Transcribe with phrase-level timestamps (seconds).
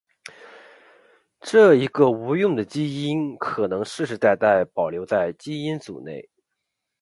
[1.41, 6.27] 这一个无用的基因可能世世代代保留在基因组内。